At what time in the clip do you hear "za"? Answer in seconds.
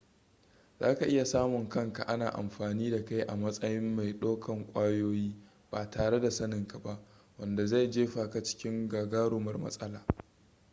0.79-0.95